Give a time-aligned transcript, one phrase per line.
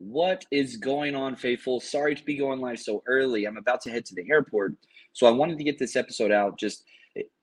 [0.00, 1.78] What is going on, faithful?
[1.78, 3.44] Sorry to be going live so early.
[3.44, 4.74] I'm about to head to the airport.
[5.12, 6.58] So I wanted to get this episode out.
[6.58, 6.84] Just,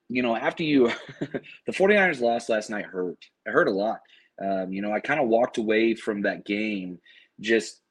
[0.10, 3.20] you know, after you, the 49ers lost last night hurt.
[3.46, 4.00] It hurt a lot.
[4.44, 6.98] Um, you know, I kind of walked away from that game
[7.40, 7.82] just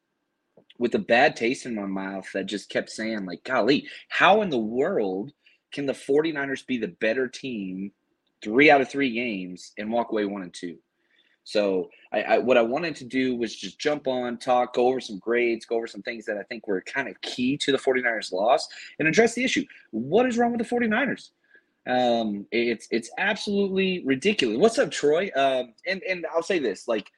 [0.80, 4.50] with a bad taste in my mouth that just kept saying, like, golly, how in
[4.50, 5.30] the world
[5.70, 7.92] can the 49ers be the better team
[8.42, 10.76] three out of three games and walk away one and two?
[11.46, 14.98] So I, I, what I wanted to do was just jump on, talk, go over
[15.00, 17.78] some grades, go over some things that I think were kind of key to the
[17.78, 18.66] 49ers loss
[18.98, 19.64] and address the issue.
[19.92, 21.30] What is wrong with the 49ers?
[21.86, 24.58] Um, it's it's absolutely ridiculous.
[24.58, 25.30] What's up, Troy?
[25.36, 27.08] Um, and and I'll say this, like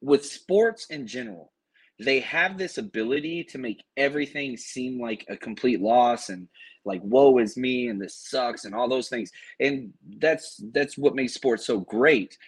[0.00, 1.52] with sports in general,
[1.98, 6.48] they have this ability to make everything seem like a complete loss and
[6.86, 9.30] like woe is me and this sucks and all those things.
[9.60, 12.38] And that's that's what makes sports so great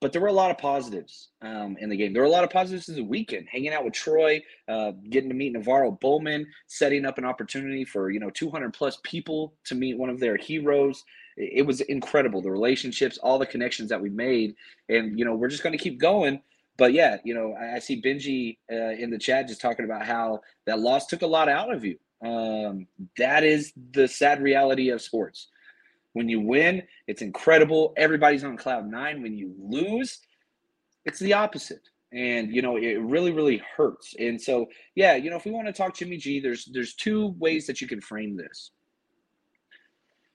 [0.00, 2.12] but there were a lot of positives um, in the game.
[2.12, 3.48] There were a lot of positives this weekend.
[3.50, 8.10] Hanging out with Troy, uh, getting to meet NaVorro Bowman, setting up an opportunity for
[8.10, 11.04] you know 200 plus people to meet one of their heroes.
[11.36, 12.42] It, was incredible.
[12.42, 14.54] The relationships, all the connections that we made,
[14.88, 16.40] and you know we're just going to keep going.
[16.78, 20.06] But yeah, you know I, I see Benji uh, in the chat just talking about
[20.06, 21.98] how that loss took a lot out of you.
[22.22, 22.86] Um,
[23.18, 25.48] that is the sad reality of sports.
[26.12, 27.92] When you win, it's incredible.
[27.96, 29.22] Everybody's on cloud nine.
[29.22, 30.18] When you lose,
[31.04, 31.88] it's the opposite.
[32.12, 34.14] And you know, it really, really hurts.
[34.18, 34.66] And so,
[34.96, 37.80] yeah, you know, if we want to talk Jimmy G, there's there's two ways that
[37.80, 38.72] you can frame this.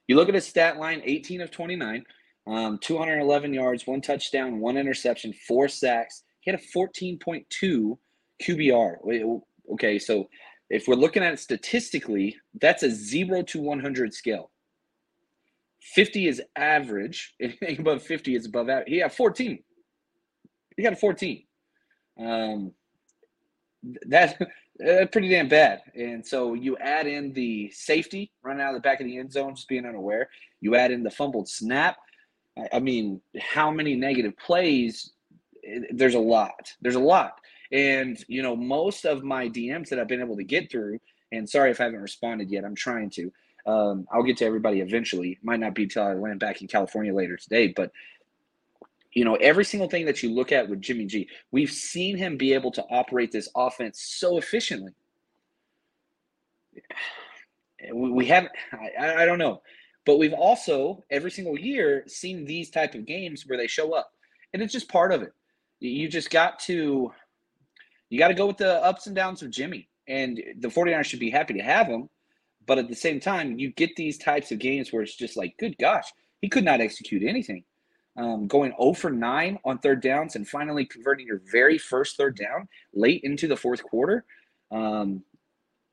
[0.07, 2.05] You look at his stat line, 18 of 29,
[2.47, 6.23] um, 211 yards, one touchdown, one interception, four sacks.
[6.41, 7.97] He had a 14.2
[8.41, 9.41] QBR.
[9.73, 10.29] Okay, so
[10.69, 14.51] if we're looking at it statistically, that's a zero to 100 scale.
[15.93, 17.35] 50 is average.
[17.41, 18.89] Anything above 50 is above average.
[18.89, 19.59] He had 14.
[20.75, 21.43] He got a 14.
[22.19, 22.71] Um,
[24.07, 24.33] that's
[25.11, 25.81] pretty damn bad.
[25.95, 29.31] And so you add in the safety running out of the back of the end
[29.31, 30.29] zone, just being unaware.
[30.59, 31.97] You add in the fumbled snap.
[32.57, 35.11] I, I mean, how many negative plays?
[35.91, 36.73] There's a lot.
[36.81, 37.39] There's a lot.
[37.71, 40.99] And, you know, most of my DMs that I've been able to get through,
[41.31, 43.31] and sorry if I haven't responded yet, I'm trying to
[43.65, 45.39] um, I'll get to everybody eventually.
[45.43, 47.91] Might not be till I land back in California later today, but
[49.15, 52.37] you know, every single thing that you look at with Jimmy G, we've seen him
[52.37, 54.91] be able to operate this offense so efficiently.
[57.93, 58.51] We, haven't,
[58.99, 59.61] I, I don't know,
[60.05, 64.11] but we've also every single year seen these type of games where they show up,
[64.53, 65.31] and it's just part of it.
[65.79, 67.11] You just got to,
[68.09, 71.19] you got to go with the ups and downs of Jimmy, and the 49ers should
[71.19, 72.09] be happy to have him.
[72.65, 75.55] But at the same time, you get these types of games where it's just like,
[75.59, 77.63] good gosh, he could not execute anything
[78.17, 82.37] um, going 0 for 9 on third downs and finally converting your very first third
[82.37, 84.25] down late into the fourth quarter.
[84.71, 85.23] Um,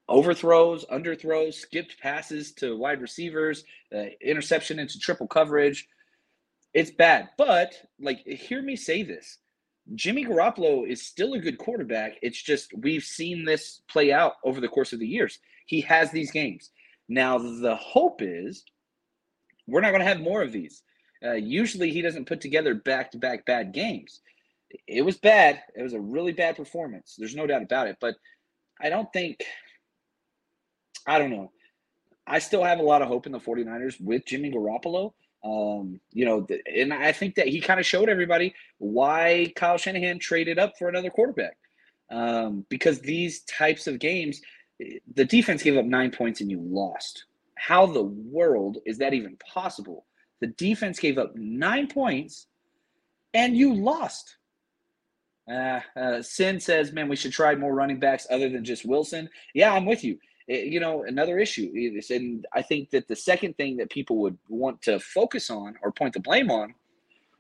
[0.09, 3.65] overthrows, underthrows, skipped passes to wide receivers,
[3.95, 5.89] uh, interception into triple coverage.
[6.75, 7.31] It's bad.
[7.37, 9.39] But, like, hear me say this
[9.95, 12.19] Jimmy Garoppolo is still a good quarterback.
[12.23, 15.39] It's just we've seen this play out over the course of the years.
[15.73, 16.69] He has these games.
[17.09, 18.63] Now, the hope is
[19.67, 20.83] we're not going to have more of these.
[21.25, 24.21] Uh, usually he doesn't put together back to back bad games.
[24.87, 25.63] It was bad.
[25.75, 27.15] It was a really bad performance.
[27.17, 27.97] There's no doubt about it.
[28.03, 28.17] But
[28.83, 29.45] I don't think,
[31.07, 31.51] I don't know.
[32.27, 35.15] I still have a lot of hope in the 49ers with Jimmy Garoppolo.
[35.43, 40.19] Um, you know, and I think that he kind of showed everybody why Kyle Shanahan
[40.19, 41.57] traded up for another quarterback.
[42.11, 44.43] Um, because these types of games,
[45.14, 47.25] the defense gave up nine points and you lost.
[47.56, 50.06] How the world is that even possible?
[50.40, 52.46] The defense gave up nine points
[53.34, 54.37] and you lost.
[55.50, 59.29] Uh, uh, Sin says, man, we should try more running backs other than just Wilson.
[59.55, 60.19] Yeah, I'm with you.
[60.49, 64.19] It, you know, another issue is, and I think that the second thing that people
[64.19, 66.75] would want to focus on or point the blame on,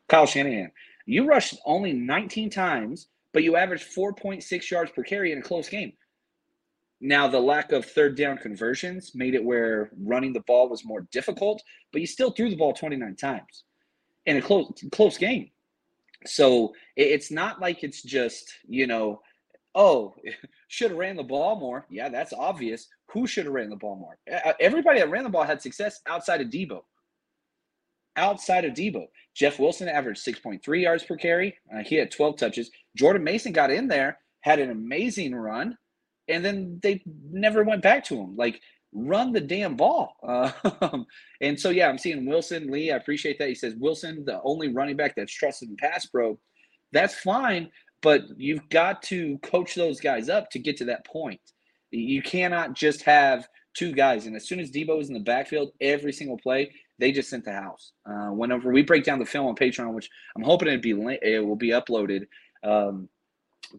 [0.08, 0.70] Kyle Shanahan.
[1.06, 5.68] You rushed only 19 times, but you averaged 4.6 yards per carry in a close
[5.68, 5.92] game.
[7.04, 11.00] Now, the lack of third down conversions made it where running the ball was more
[11.10, 11.60] difficult,
[11.90, 13.64] but you still threw the ball 29 times
[14.26, 15.50] in a close close game.
[16.26, 19.20] So it's not like it's just, you know,
[19.74, 20.14] oh,
[20.68, 21.86] should have ran the ball more.
[21.90, 22.86] Yeah, that's obvious.
[23.10, 24.16] Who should have ran the ball more?
[24.60, 26.82] Everybody that ran the ball had success outside of Debo.
[28.14, 31.56] Outside of Debo, Jeff Wilson averaged 6.3 yards per carry.
[31.74, 32.70] Uh, he had 12 touches.
[32.96, 35.76] Jordan Mason got in there, had an amazing run
[36.32, 38.36] and then they never went back to him.
[38.36, 38.60] Like,
[38.92, 40.16] run the damn ball.
[40.26, 40.50] Uh,
[41.40, 42.90] and so, yeah, I'm seeing Wilson Lee.
[42.90, 43.48] I appreciate that.
[43.48, 46.38] He says Wilson, the only running back that's trusted in pass pro.
[46.92, 47.70] That's fine,
[48.02, 51.40] but you've got to coach those guys up to get to that point.
[51.90, 54.26] You cannot just have two guys.
[54.26, 57.44] And as soon as Debo is in the backfield, every single play, they just sent
[57.44, 57.92] the house.
[58.08, 60.92] Uh, whenever we break down the film on Patreon, which I'm hoping it be
[61.22, 62.26] it will be uploaded.
[62.62, 63.08] Um,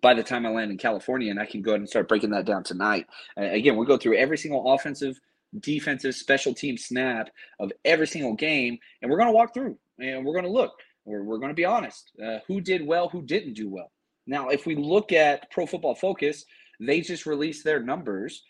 [0.01, 2.31] by the time I land in California, and I can go ahead and start breaking
[2.31, 3.07] that down tonight.
[3.37, 5.19] Uh, again, we'll go through every single offensive,
[5.59, 7.29] defensive, special team snap
[7.59, 10.73] of every single game, and we're going to walk through and we're going to look.
[11.05, 12.11] We're, we're going to be honest.
[12.23, 13.91] Uh, who did well, who didn't do well.
[14.25, 16.45] Now, if we look at Pro Football Focus,
[16.79, 18.43] they just released their numbers,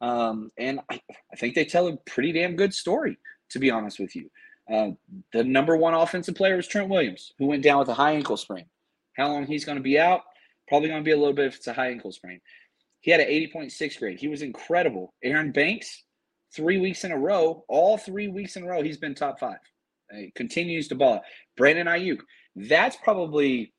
[0.00, 1.00] um, and I,
[1.32, 3.18] I, think they tell a pretty damn good story,
[3.50, 4.30] to be honest with you.
[4.72, 4.90] Uh,
[5.32, 8.36] the number one offensive player was Trent Williams, who went down with a high ankle
[8.36, 8.64] sprain.
[9.16, 10.22] How long he's going to be out,
[10.70, 12.40] Probably going to be a little bit if it's a high ankle sprain.
[13.00, 14.20] He had an 80.6 grade.
[14.20, 15.12] He was incredible.
[15.22, 16.04] Aaron Banks,
[16.54, 19.58] three weeks in a row, all three weeks in a row, he's been top five.
[20.12, 21.22] Uh, he continues to ball.
[21.56, 22.20] Brandon Aiyuk,
[22.54, 23.74] that's probably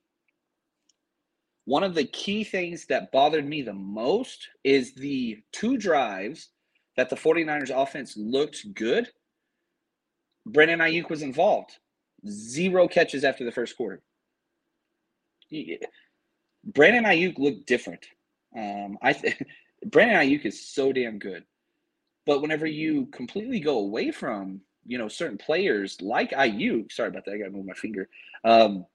[1.63, 6.49] one of the key things that bothered me the most is the two drives
[6.97, 9.07] that the 49ers offense looked good.
[10.45, 11.71] Brandon Aiyuk was involved.
[12.27, 14.01] Zero catches after the first quarter.
[16.63, 18.06] Brandon Aiyuk looked different.
[18.56, 19.41] Um, I th-
[19.85, 21.44] Brandon Aiyuk is so damn good,
[22.25, 27.25] but whenever you completely go away from you know certain players like Aiyuk, sorry about
[27.25, 28.09] that, I got to move my finger.
[28.44, 28.85] Um,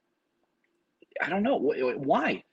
[1.20, 2.44] I don't know why.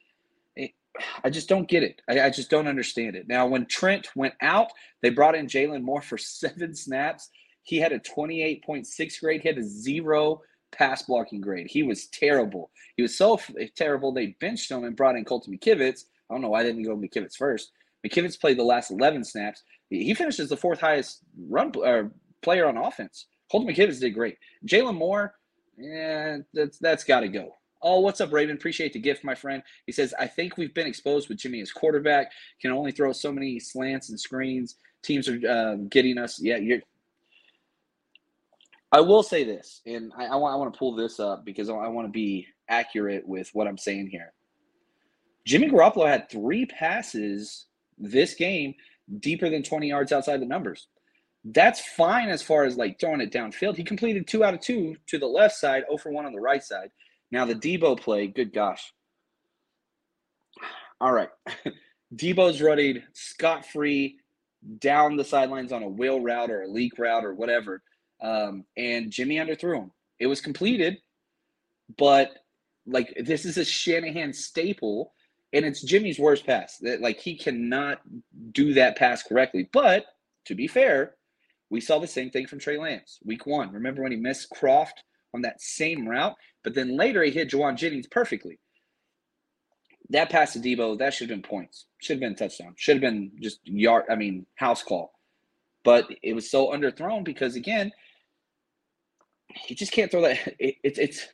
[1.24, 2.01] I just don't get it.
[2.08, 3.27] I, I, just don't understand it.
[3.27, 4.67] Now, when Trent went out,
[5.01, 7.29] they brought in Jaylon Moore for seven snaps.
[7.63, 9.41] He had a 28.6 grade.
[9.41, 10.41] He had a zero
[10.74, 11.68] pass blocking grade.
[11.70, 12.72] He was terrible.
[12.98, 16.06] He was so f- terrible they benched him and brought in Colton McKivitz.
[16.30, 17.72] I don't know why they didn't go McKivitz first.
[18.06, 19.63] McKivitz played the last 11 snaps.
[19.89, 22.03] He finishes the fourth highest run uh,
[22.42, 23.27] player on offense.
[23.51, 24.38] Colton McKivitz did great.
[24.65, 25.36] Jaylon Moore,
[25.77, 27.56] yeah, that's that's got to go.
[27.82, 28.56] Oh, what's up, Raven?
[28.56, 29.62] Appreciate the gift, my friend.
[29.86, 32.32] He says, I think we've been exposed with Jimmy as quarterback.
[32.62, 34.75] Can only throw so many slants and screens.
[35.03, 36.42] Teams are um, getting us.
[36.42, 36.80] Yeah, you're
[38.94, 41.68] I will say this, and I, I, want, I want to pull this up because
[41.68, 44.34] I, want to be accurate with what I'm saying here.
[45.48, 47.66] Jimmy Garoppolo had three passes
[47.98, 48.76] this game
[49.20, 50.88] deeper than 20 yards outside the numbers.
[51.44, 53.76] That's fine as far as like throwing it downfield.
[53.76, 56.40] He completed two out of two to the left side, 0 for 1 on the
[56.40, 56.92] right side.
[57.32, 58.94] Now the Debo play, good gosh.
[61.02, 61.30] All right.
[62.16, 64.18] Debo's running scot free
[64.78, 67.82] down the sidelines on a wheel route or a leak route or whatever.
[68.24, 69.92] Um, and Jimmy underthrew him.
[70.20, 70.98] It was completed,
[71.98, 72.32] but
[72.88, 75.13] like this is a Shanahan staple,
[75.51, 76.77] and it's Jimmy's worst pass.
[76.77, 78.01] That like he cannot
[78.53, 79.70] do that pass correctly.
[79.74, 80.06] But
[80.46, 81.15] to be fair,
[81.70, 83.72] we saw the same thing from Trey Lance week one.
[83.74, 85.03] Remember when he missed Croft
[85.34, 88.60] on that same route, but then later he hit Jauan Jennings perfectly.
[90.10, 91.88] That pass to Debo, that should have been points.
[92.00, 92.75] Should have been touchdown.
[92.77, 94.06] Should have been just yard.
[94.10, 95.13] I mean, house call.
[95.84, 97.92] But it was so underthrown because again,
[99.55, 100.39] he just can't throw that.
[100.60, 101.27] It, it, it's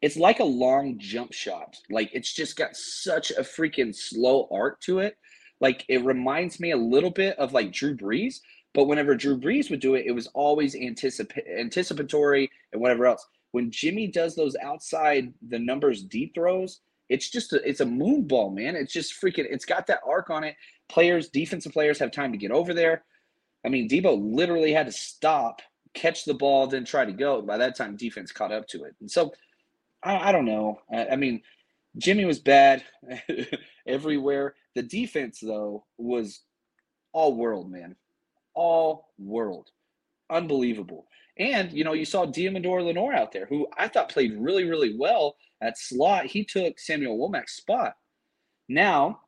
[0.00, 1.76] it's like a long jump shot.
[1.90, 5.16] Like it's just got such a freaking slow arc to it.
[5.60, 8.40] Like it reminds me a little bit of like Drew Brees,
[8.74, 13.26] but whenever Drew Brees would do it, it was always anticip- anticipatory and whatever else.
[13.52, 18.26] When Jimmy does those outside the numbers deep throws, it's just a, it's a moon
[18.26, 18.74] ball, man.
[18.74, 19.46] It's just freaking.
[19.48, 20.56] It's got that arc on it.
[20.88, 23.04] Players, defensive players, have time to get over there.
[23.64, 25.62] I mean, Debo literally had to stop,
[25.94, 27.42] catch the ball, then try to go.
[27.42, 29.32] By that time, defense caught up to it, and so
[30.02, 30.80] I, I don't know.
[30.92, 31.42] I, I mean,
[31.98, 32.84] Jimmy was bad
[33.86, 34.54] everywhere.
[34.74, 36.40] The defense, though, was
[37.12, 37.96] all world, man
[38.54, 39.70] all world.
[40.30, 41.06] Unbelievable.
[41.38, 44.96] And, you know, you saw Deommodore Lenoir out there, who I thought played really, really
[44.96, 46.26] well at slot.
[46.26, 47.94] He took Samuel Womack's spot.
[48.68, 49.20] Now,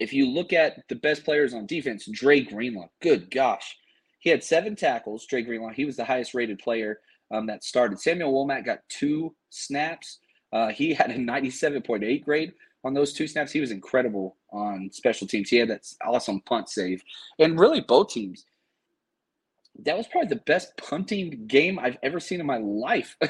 [0.00, 3.76] if you look at the best players on defense, Dre Greenlaw, good gosh.
[4.22, 5.70] He had seven tackles, Dre Greenlaw.
[5.70, 7.00] He was the highest rated player
[7.32, 7.98] um, that started.
[7.98, 10.20] Samuel Womack got two snaps.
[10.52, 12.52] Uh, he had a 97.8 grade
[12.84, 13.50] on those two snaps.
[13.50, 15.50] He was incredible on special teams.
[15.50, 17.02] He had that awesome punt save.
[17.40, 18.46] And really, both teams.
[19.80, 23.16] That was probably the best punting game I've ever seen in my life.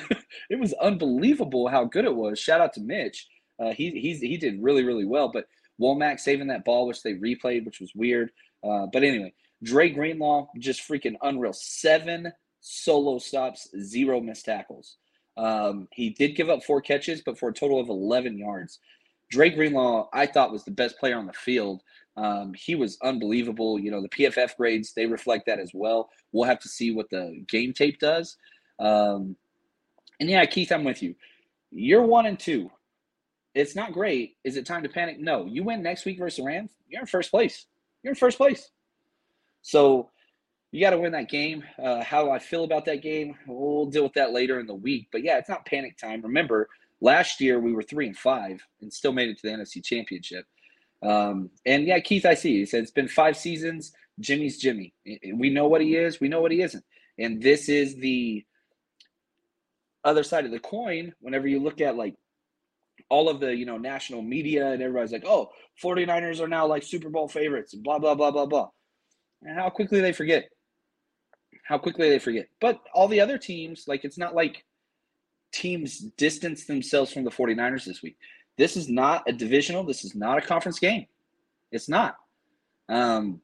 [0.50, 2.38] it was unbelievable how good it was.
[2.38, 3.28] Shout out to Mitch.
[3.58, 5.30] Uh, he he's, he did really really well.
[5.32, 5.46] But
[5.80, 8.30] Womack saving that ball, which they replayed, which was weird.
[8.62, 11.52] Uh, but anyway, Dre Greenlaw just freaking unreal.
[11.52, 14.96] Seven solo stops, zero missed tackles.
[15.36, 18.78] Um, he did give up four catches, but for a total of 11 yards.
[19.30, 21.82] Dre Greenlaw, I thought was the best player on the field.
[22.16, 23.78] Um, he was unbelievable.
[23.78, 26.10] You know, the PFF grades, they reflect that as well.
[26.32, 28.36] We'll have to see what the game tape does.
[28.78, 29.36] Um,
[30.20, 31.14] and yeah, Keith, I'm with you.
[31.70, 32.70] You're one and two.
[33.54, 34.36] It's not great.
[34.44, 35.18] Is it time to panic?
[35.18, 35.46] No.
[35.46, 37.66] You win next week versus the Rams, you're in first place.
[38.02, 38.70] You're in first place.
[39.62, 40.10] So
[40.70, 41.64] you got to win that game.
[41.82, 45.08] Uh, how I feel about that game, we'll deal with that later in the week.
[45.12, 46.22] But yeah, it's not panic time.
[46.22, 46.68] Remember,
[47.02, 50.46] Last year we were three and five and still made it to the NFC Championship.
[51.02, 52.60] Um, and yeah, Keith, I see.
[52.60, 53.92] He said it's been five seasons.
[54.20, 54.94] Jimmy's Jimmy.
[55.34, 56.20] We know what he is.
[56.20, 56.84] We know what he isn't.
[57.18, 58.44] And this is the
[60.04, 61.12] other side of the coin.
[61.20, 62.14] Whenever you look at like
[63.08, 65.50] all of the you know national media and everybody's like, oh,
[65.82, 68.68] 49ers are now like Super Bowl favorites blah blah blah blah blah.
[69.44, 70.50] And how quickly they forget.
[71.64, 72.48] How quickly they forget.
[72.60, 74.64] But all the other teams, like it's not like
[75.52, 78.16] teams distance themselves from the 49ers this week.
[78.56, 79.84] This is not a divisional.
[79.84, 81.06] This is not a conference game.
[81.70, 82.16] It's not.
[82.88, 83.40] Um,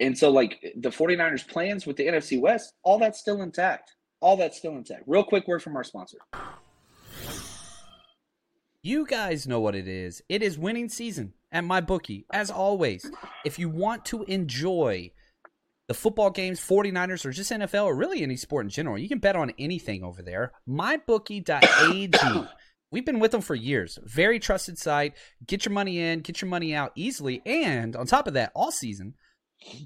[0.00, 3.92] and so, like, the 49ers' plans with the NFC West, all that's still intact.
[4.20, 5.02] All that's still intact.
[5.06, 6.18] Real quick word from our sponsor.
[8.82, 10.22] You guys know what it is.
[10.28, 12.26] It is winning season at my bookie.
[12.30, 13.10] As always,
[13.46, 15.10] if you want to enjoy–
[15.86, 18.98] the football games, 49ers, or just NFL, or really any sport in general.
[18.98, 20.52] You can bet on anything over there.
[20.68, 22.18] MyBookie.ag.
[22.90, 23.98] We've been with them for years.
[24.04, 25.14] Very trusted site.
[25.46, 27.42] Get your money in, get your money out easily.
[27.44, 29.14] And on top of that, all season,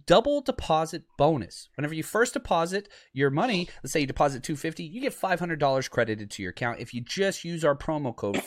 [0.06, 1.68] double deposit bonus.
[1.76, 6.30] Whenever you first deposit your money, let's say you deposit 250, you get $500 credited
[6.30, 8.36] to your account if you just use our promo code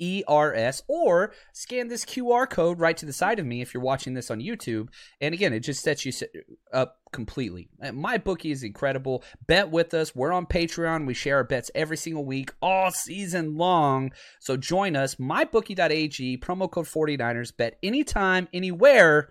[0.00, 4.14] 49ERS or scan this QR code right to the side of me if you're watching
[4.14, 4.88] this on YouTube.
[5.20, 6.12] And again, it just sets you
[6.72, 7.68] up completely.
[7.82, 9.22] Uh, my bookie is incredible.
[9.46, 10.14] Bet with us.
[10.14, 11.06] We're on Patreon.
[11.06, 14.12] We share our bets every single week all season long.
[14.40, 19.30] So join us mybookie.ag promo code 49ers bet anytime anywhere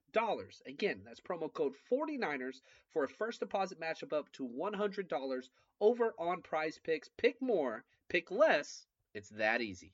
[0.65, 5.41] Again, that's promo code 49ers for a first deposit match of up to $100
[5.79, 7.09] over on prize picks.
[7.17, 8.85] Pick more, pick less.
[9.13, 9.93] It's that easy.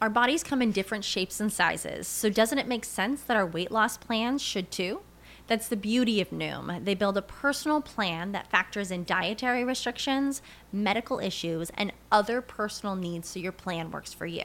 [0.00, 3.46] Our bodies come in different shapes and sizes, so doesn't it make sense that our
[3.46, 5.00] weight loss plans should too?
[5.46, 6.84] That's the beauty of Noom.
[6.84, 10.40] They build a personal plan that factors in dietary restrictions,
[10.72, 14.44] medical issues, and other personal needs so your plan works for you.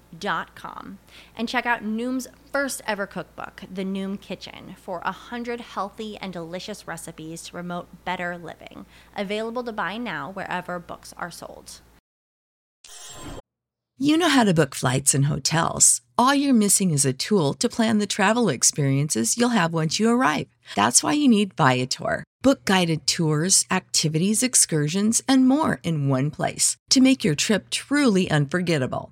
[0.11, 0.99] noom.com
[1.35, 6.87] and check out Noom's first ever cookbook, The Noom Kitchen, for 100 healthy and delicious
[6.87, 8.85] recipes to promote better living.
[9.15, 11.81] Available to buy now wherever books are sold.
[13.97, 16.01] You know how to book flights and hotels.
[16.17, 20.09] All you're missing is a tool to plan the travel experiences you'll have once you
[20.09, 20.47] arrive.
[20.75, 22.23] That's why you need Viator.
[22.41, 28.29] Book guided tours, activities, excursions, and more in one place to make your trip truly
[28.31, 29.11] unforgettable.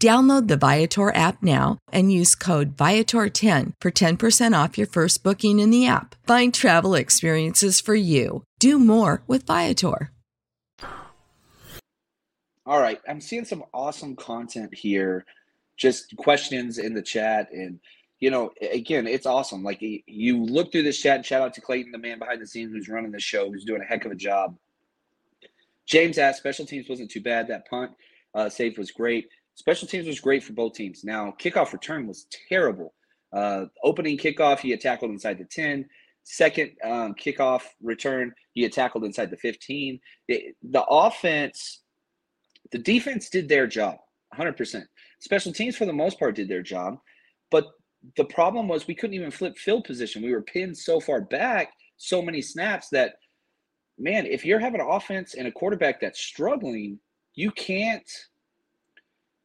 [0.00, 5.58] Download the Viator app now and use code Viator10 for 10% off your first booking
[5.58, 6.14] in the app.
[6.26, 8.44] Find travel experiences for you.
[8.58, 10.10] Do more with Viator.
[12.66, 15.24] All right, I'm seeing some awesome content here.
[15.76, 17.78] Just questions in the chat and
[18.18, 19.62] you know, again, it's awesome.
[19.62, 22.72] Like you look through this chat, shout out to Clayton, the man behind the scenes
[22.72, 24.56] who's running the show, who's doing a heck of a job.
[25.86, 27.48] James asked, special teams wasn't too bad.
[27.48, 27.92] That punt
[28.34, 29.28] uh, save was great.
[29.56, 31.02] Special teams was great for both teams.
[31.02, 32.92] Now, kickoff return was terrible.
[33.32, 35.86] Uh, opening kickoff, he had tackled inside the 10.
[36.24, 39.98] Second um, kickoff return, he had tackled inside the 15.
[40.28, 41.80] It, the offense,
[42.70, 43.96] the defense did their job
[44.38, 44.82] 100%.
[45.20, 46.98] Special teams, for the most part, did their job.
[47.50, 47.64] But
[48.18, 50.22] the problem was we couldn't even flip field position.
[50.22, 53.14] We were pinned so far back, so many snaps that,
[53.98, 57.00] man, if you're having an offense and a quarterback that's struggling,
[57.34, 58.06] you can't–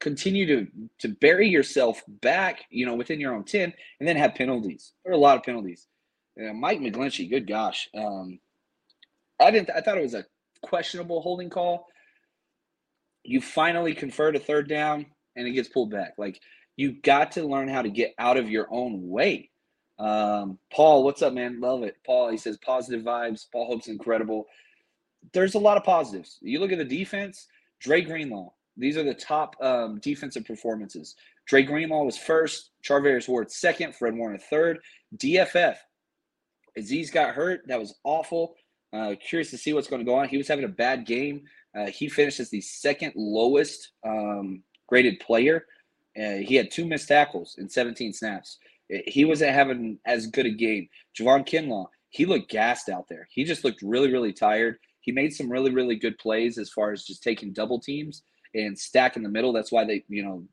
[0.01, 0.67] continue to
[0.99, 4.91] to bury yourself back, you know, within your own 10 and then have penalties.
[5.05, 5.87] There are a lot of penalties.
[6.37, 7.87] Uh, Mike McGlinchey, good gosh.
[7.95, 8.39] Um,
[9.39, 10.25] I didn't I thought it was a
[10.61, 11.85] questionable holding call.
[13.23, 16.15] You finally convert a third down and it gets pulled back.
[16.17, 16.41] Like
[16.75, 19.51] you got to learn how to get out of your own way.
[19.99, 21.61] Um, Paul, what's up, man?
[21.61, 21.95] Love it.
[22.03, 23.45] Paul, he says positive vibes.
[23.51, 24.47] Paul Hope's incredible.
[25.31, 26.39] There's a lot of positives.
[26.41, 27.45] You look at the defense,
[27.79, 28.49] Dre Greenlaw,
[28.81, 31.15] these are the top um, defensive performances.
[31.47, 34.79] Dre Greenlaw was first, Charvarius Ward second, Fred Warner third.
[35.17, 35.75] DFF,
[36.77, 37.61] Aziz got hurt.
[37.67, 38.55] That was awful.
[38.93, 40.27] Uh, curious to see what's going to go on.
[40.27, 41.43] He was having a bad game.
[41.77, 45.65] Uh, he finished as the second lowest um, graded player.
[46.17, 48.57] Uh, he had two missed tackles in 17 snaps.
[49.07, 50.89] He wasn't having as good a game.
[51.17, 53.27] Javon Kinlaw, he looked gassed out there.
[53.31, 54.77] He just looked really, really tired.
[54.99, 58.77] He made some really, really good plays as far as just taking double teams and
[58.77, 59.53] stack in the middle.
[59.53, 60.43] That's why they, you know,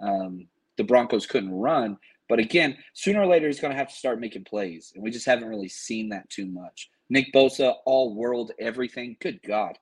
[0.00, 1.96] um, the Broncos couldn't run.
[2.28, 4.92] But again, sooner or later, he's going to have to start making plays.
[4.94, 6.90] And we just haven't really seen that too much.
[7.08, 9.16] Nick Bosa, all world, everything.
[9.20, 9.78] Good God.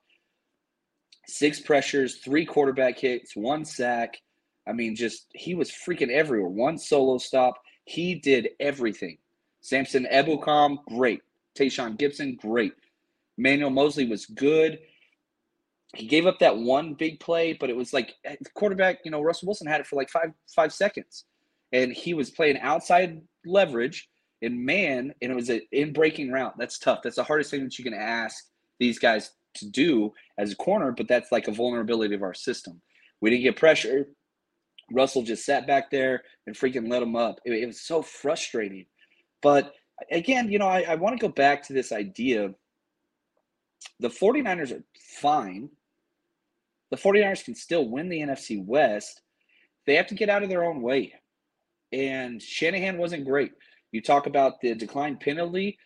[1.27, 4.21] Six pressures, three quarterback hits, one sack.
[4.67, 6.49] I mean, just he was freaking everywhere.
[6.49, 7.55] One solo stop.
[7.85, 9.17] He did everything.
[9.61, 11.21] Samson Ebukam, great.
[11.57, 12.73] Tashaun Gipson, great.
[13.37, 14.79] Manuel Moseley was good
[15.95, 19.21] he gave up that one big play, but it was like eh, quarterback, you know,
[19.21, 21.25] Russell Wilson had it for like five five seconds.
[21.71, 24.07] And he was playing outside leverage
[24.41, 26.55] and man, and it was an in breaking route.
[26.57, 26.99] That's tough.
[27.03, 28.45] That's the hardest thing that you can ask
[28.79, 32.81] these guys to do as a corner, but that's like a vulnerability of our system.
[33.21, 34.07] We didn't get pressure.
[34.91, 37.39] Russell just sat back there and freaking let him up.
[37.45, 38.85] It, it was so frustrating.
[39.41, 39.73] But
[40.11, 42.53] again, you know, I, I want to go back to this idea.
[43.99, 44.83] The 49ers are
[45.19, 45.69] fine.
[46.95, 49.21] The 49ers can still win the NFC West.
[49.85, 51.13] They have to get out of their own way.
[51.91, 53.51] And Shanahan wasn't great.
[53.91, 55.77] You talk about the decline penalty.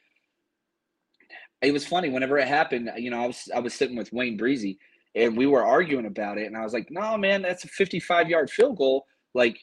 [1.64, 2.92] It was funny whenever it happened.
[2.98, 4.78] You know, I was I was sitting with Wayne Breezy,
[5.16, 8.30] and we were arguing about it, and I was like, "No, man, that's a 55
[8.30, 9.06] yard field goal.
[9.34, 9.60] Like,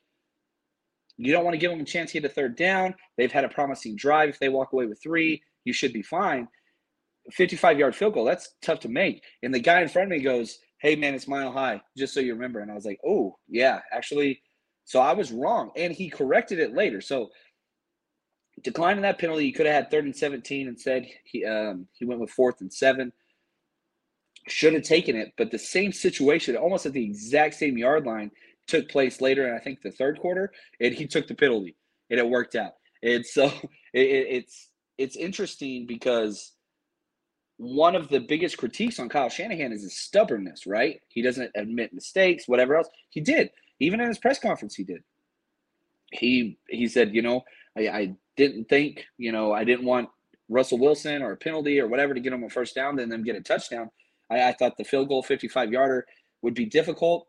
[1.17, 2.97] you don't want to give them a chance to get a third down.
[3.17, 4.31] They've had a promising drive.
[4.31, 6.49] If they walk away with three, you should be fine.
[7.31, 9.23] 55 yard field goal, that's tough to make.
[9.45, 12.21] And the guy in front of me goes, Hey, man, it's mile high, just so
[12.21, 12.61] you remember.
[12.61, 14.41] And I was like, Oh, yeah, actually.
[14.85, 15.73] So I was wrong.
[15.75, 17.01] And he corrected it later.
[17.01, 17.31] So
[18.63, 21.05] declining that penalty, he could have had third and 17 instead.
[21.25, 23.13] He, um, he went with fourth and seven.
[24.47, 28.31] Should have taken it, but the same situation, almost at the exact same yard line,
[28.69, 31.75] took place later in I think the third quarter, and he took the penalty,
[32.11, 32.75] and it worked out.
[33.03, 33.47] And so
[33.93, 34.69] it, it's
[34.99, 36.53] it's interesting because
[37.59, 40.67] one of the biggest critiques on Kyle Shanahan is his stubbornness.
[40.67, 41.01] Right?
[41.09, 43.51] He doesn't admit mistakes, whatever else he did.
[43.81, 45.03] Even in his press conference, he did.
[46.13, 47.43] He he said, you know,
[47.77, 50.09] I, I didn't think, you know, I didn't want
[50.49, 53.25] Russell Wilson or a penalty or whatever to get him a first down, then them
[53.25, 53.91] get a touchdown.
[54.31, 56.07] I, I thought the field goal 55 yarder
[56.43, 57.27] would be difficult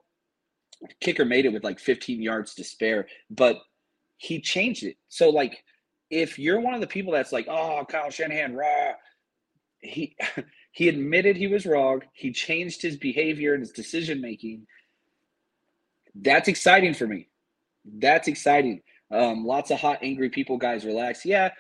[1.02, 3.58] kicker made it with like 15 yards to spare, but
[4.18, 4.98] he changed it.
[5.10, 5.64] So like
[6.10, 8.94] if you're one of the people that's like, oh, Kyle Shanahan, raw,
[9.82, 10.16] he
[10.72, 12.02] he admitted he was wrong.
[12.14, 14.68] He changed his behavior and his decision making.
[16.16, 17.30] That's exciting for me.
[17.86, 18.82] That's exciting.
[19.12, 21.26] Um, lots of hot, angry people, guys, relax.
[21.26, 21.52] Yeah,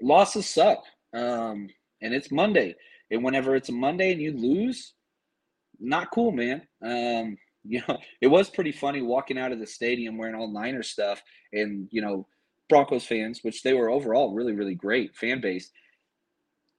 [0.00, 0.84] losses suck.
[1.14, 1.68] Um,
[2.00, 2.76] and it's Monday.
[3.10, 4.92] And whenever it's a Monday and you lose,
[5.80, 6.62] not cool, man.
[6.82, 10.82] Um, you know, it was pretty funny walking out of the stadium wearing all Niner
[10.82, 12.26] stuff and, you know,
[12.68, 15.70] Broncos fans, which they were overall really, really great fan base.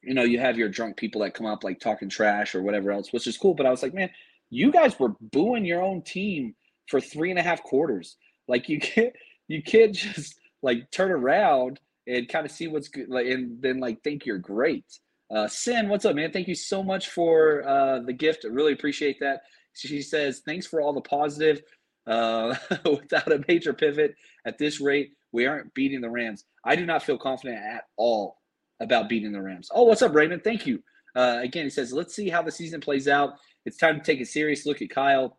[0.02, 2.92] You know, you have your drunk people that come up like talking trash or whatever
[2.92, 3.54] else, which is cool.
[3.54, 4.10] But I was like, man,
[4.50, 6.56] you guys were booing your own team
[6.88, 8.18] for three and a half quarters.
[8.48, 9.14] Like you can't
[9.48, 13.80] you can't just like turn around and kind of see what's good like and then
[13.80, 14.86] like think you're great.
[15.34, 16.32] Uh Sin, what's up, man?
[16.32, 18.46] Thank you so much for uh the gift.
[18.46, 19.42] I really appreciate that.
[19.74, 21.62] She says, Thanks for all the positive.
[22.08, 26.44] Uh, without a major pivot at this rate, we aren't beating the Rams.
[26.66, 28.39] I do not feel confident at all
[28.80, 29.70] about beating the Rams.
[29.74, 30.44] Oh, what's up, Raymond?
[30.44, 30.82] Thank you.
[31.16, 33.34] Uh, again, he says, Let's see how the season plays out.
[33.66, 35.38] It's time to take a serious look at Kyle.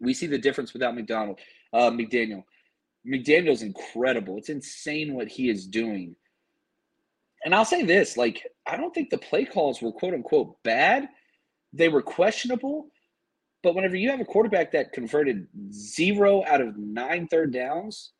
[0.00, 1.40] We see the difference without McDonald,
[1.72, 2.44] uh, McDaniel.
[3.06, 4.36] McDaniel's incredible.
[4.36, 6.14] It's insane what he is doing.
[7.44, 11.08] And I'll say this like, I don't think the play calls were quote unquote bad.
[11.72, 12.88] They were questionable,
[13.62, 18.12] but whenever you have a quarterback that converted zero out of nine third downs,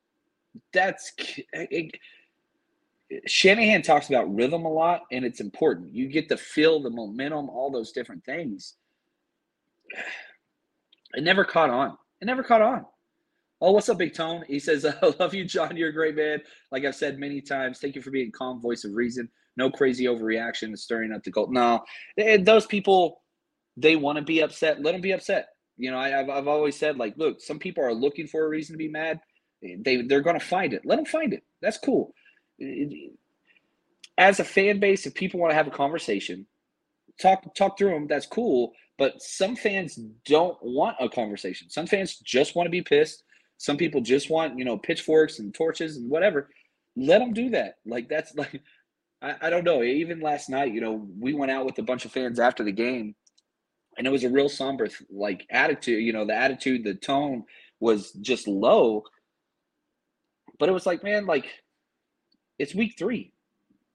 [0.72, 1.12] that's
[1.52, 1.96] it,
[3.26, 5.94] Shanahan talks about rhythm a lot, and it's important.
[5.94, 8.74] You get to feel, the momentum, all those different things.
[11.14, 11.96] It never caught on.
[12.20, 12.84] It never caught on.
[13.60, 14.44] Oh, what's up, Big Tone?
[14.46, 15.76] He says, I love you, John.
[15.76, 16.42] You're a great man.
[16.70, 19.28] Like I've said many times, thank you for being calm voice of reason.
[19.56, 21.52] No crazy overreaction and stirring up the gold.
[21.52, 21.84] No,
[22.16, 23.22] those people
[23.76, 25.48] they want to be upset, let them be upset.
[25.76, 28.48] You know, I, have I've always said, like, look, some people are looking for a
[28.48, 29.20] reason to be mad.
[29.62, 30.82] They, they're going to find it.
[30.84, 31.42] Let them find it.
[31.62, 32.12] That's cool.
[34.16, 36.46] As a fan base, if people want to have a conversation,
[37.20, 38.06] talk talk through them.
[38.06, 38.72] That's cool.
[38.98, 41.70] But some fans don't want a conversation.
[41.70, 43.22] Some fans just want to be pissed.
[43.58, 46.50] Some people just want, you know, pitchforks and torches and whatever.
[46.96, 47.74] Let them do that.
[47.86, 48.60] Like that's like,
[49.22, 49.82] I, I don't know.
[49.82, 52.72] Even last night, you know, we went out with a bunch of fans after the
[52.72, 53.14] game
[53.98, 57.44] and it was a real somber like attitude you know the attitude the tone
[57.80, 59.02] was just low
[60.58, 61.46] but it was like man like
[62.58, 63.32] it's week three.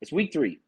[0.02, 0.60] It's week three.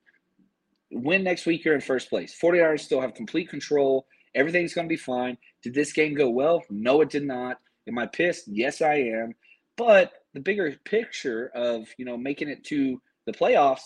[0.92, 2.38] Win next week you're in first place.
[2.42, 4.08] 49ers still have complete control.
[4.34, 5.38] Everything's going to be fine.
[5.64, 6.64] Did this game go well?
[6.70, 7.60] No it did not.
[7.88, 8.48] Am i pissed?
[8.48, 9.34] Yes i am.
[9.78, 13.82] But the bigger picture of you know making it to the playoffs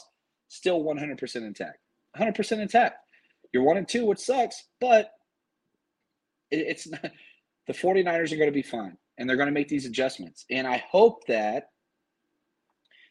[0.48, 1.78] still 100% intact.
[2.18, 2.96] 100% intact.
[3.54, 5.12] You're one and two which sucks but
[6.52, 7.02] it's not,
[7.68, 10.46] the 49ers are going to be fine and they're going to make these adjustments.
[10.50, 11.69] And I hope that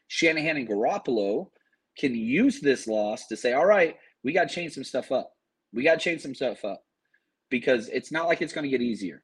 [0.08, 1.48] Shanahan and Garoppolo
[1.98, 5.32] can use this loss to say, all right, we got to change some stuff up.
[5.72, 6.82] We got to change some stuff up
[7.50, 9.22] because it's not like it's going to get easier.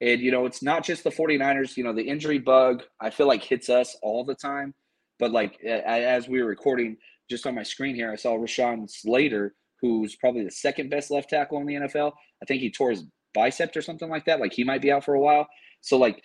[0.00, 3.26] And, you know, it's not just the 49ers, you know, the injury bug, I feel
[3.26, 4.74] like hits us all the time.
[5.18, 6.96] But like as we were recording,
[7.28, 11.30] just on my screen here, I saw Rashawn Slater, who's probably the second best left
[11.30, 12.12] tackle in the NFL.
[12.42, 13.04] I think he tore his
[13.34, 14.40] bicep or something like that.
[14.40, 15.46] Like he might be out for a while.
[15.80, 16.22] So like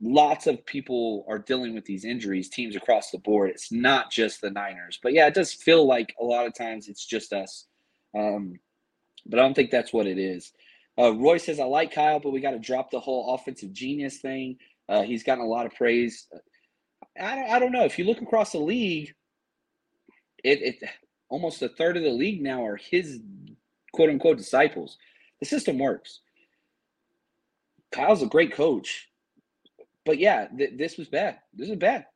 [0.00, 3.50] lots of people are dealing with these injuries, teams across the board.
[3.50, 4.98] It's not just the Niners.
[5.02, 7.66] But yeah, it does feel like a lot of times it's just us.
[8.14, 8.58] Um,
[9.24, 10.52] but I don't think that's what it is.
[10.98, 14.18] Uh, Roy says, I like Kyle, but we got to drop the whole offensive genius
[14.18, 14.56] thing.
[14.88, 16.26] Uh, he's gotten a lot of praise.
[17.20, 17.84] I don't, I don't know.
[17.84, 19.14] If you look across the league,
[20.44, 20.90] it, it
[21.28, 23.20] almost a third of the league now are his
[23.92, 24.96] quote unquote disciples.
[25.40, 26.20] The system works.
[27.92, 29.08] Kyle's a great coach.
[30.06, 31.38] But yeah, th- this was bad.
[31.52, 32.06] This is bad.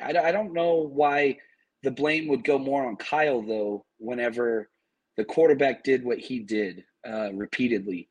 [0.00, 1.36] I, I, I don't know why
[1.82, 4.70] the blame would go more on Kyle, though, whenever
[5.16, 8.08] the quarterback did what he did uh, repeatedly.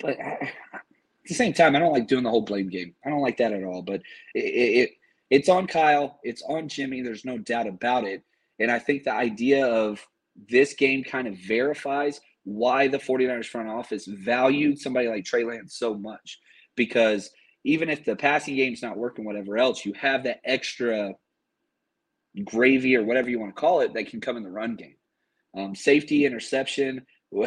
[0.00, 2.94] But I, at the same time, I don't like doing the whole blame game.
[3.04, 3.82] I don't like that at all.
[3.82, 4.02] But
[4.34, 4.90] it, it
[5.30, 6.18] it's on Kyle.
[6.22, 7.02] It's on Jimmy.
[7.02, 8.22] There's no doubt about it.
[8.58, 10.04] And I think the idea of
[10.48, 15.76] this game kind of verifies why the 49ers front office valued somebody like Trey Lance
[15.76, 16.38] so much.
[16.76, 17.30] Because
[17.64, 21.14] even if the passing game's not working, whatever else, you have that extra
[22.44, 24.96] gravy or whatever you want to call it that can come in the run game.
[25.56, 27.06] Um, safety, interception,
[27.36, 27.46] uh,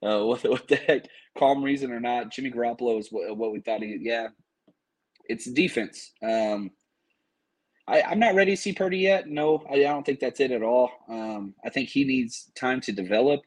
[0.00, 1.04] what, what the heck,
[1.38, 4.28] calm reason or not, Jimmy Garoppolo is what, what we thought he, yeah,
[5.26, 6.12] it's defense.
[6.22, 6.70] Um,
[7.86, 9.28] I, am not ready to see Purdy yet.
[9.28, 10.90] No, I, I, don't think that's it at all.
[11.08, 13.40] Um, I think he needs time to develop.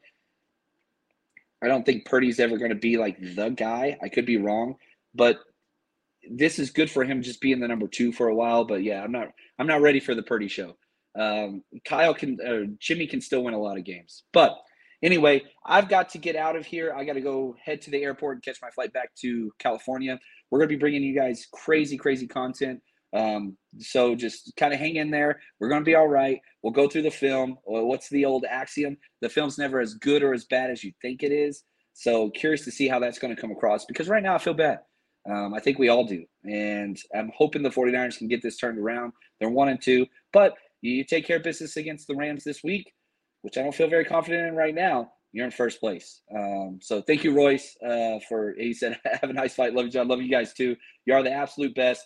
[1.63, 3.97] I don't think Purdy's ever going to be like the guy.
[4.01, 4.75] I could be wrong,
[5.13, 5.39] but
[6.29, 8.65] this is good for him just being the number two for a while.
[8.65, 10.75] But yeah, I'm not I'm not ready for the Purdy show.
[11.17, 14.57] Um, Kyle can uh, Jimmy can still win a lot of games, but
[15.01, 16.93] anyway, I've got to get out of here.
[16.93, 20.19] I got to go head to the airport and catch my flight back to California.
[20.49, 22.81] We're going to be bringing you guys crazy, crazy content.
[23.15, 25.39] Um, so just kind of hang in there.
[25.59, 26.39] We're going to be all right.
[26.61, 27.57] We'll go through the film.
[27.63, 28.97] What's the old axiom?
[29.21, 31.63] The film's never as good or as bad as you think it is.
[31.93, 34.53] So curious to see how that's going to come across because right now I feel
[34.53, 34.79] bad.
[35.29, 36.25] Um, I think we all do.
[36.43, 39.13] And I'm hoping the 49ers can get this turned around.
[39.39, 42.93] They're one and two, but you take care of business against the Rams this week,
[43.41, 45.11] which I don't feel very confident in right now.
[45.31, 46.21] You're in first place.
[46.33, 49.73] Um, so thank you, Royce, uh, for he said, have a nice fight.
[49.73, 50.07] Love you, John.
[50.07, 50.75] Love you guys too.
[51.05, 52.05] You are the absolute best.